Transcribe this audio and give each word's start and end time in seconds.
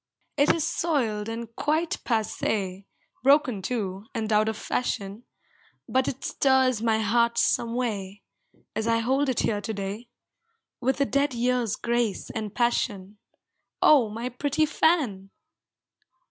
It 0.35 0.51
is 0.51 0.63
soiled 0.63 1.29
and 1.29 1.55
quite 1.55 2.03
passe, 2.03 2.87
Broken 3.21 3.61
too, 3.61 4.07
and 4.15 4.33
out 4.33 4.49
of 4.49 4.57
fashion, 4.57 5.25
But 5.87 6.07
it 6.07 6.23
stirs 6.23 6.81
my 6.81 6.97
heart 6.97 7.37
some 7.37 7.75
way, 7.75 8.23
As 8.75 8.87
I 8.87 8.97
hold 8.97 9.29
it 9.29 9.41
here 9.41 9.61
to 9.61 9.73
day, 9.75 10.07
With 10.79 10.99
a 11.01 11.05
dead 11.05 11.35
year's 11.35 11.75
grace 11.75 12.31
and 12.31 12.55
passion. 12.55 13.19
Oh, 13.79 14.09
my 14.09 14.29
pretty 14.29 14.65
fan! 14.65 15.29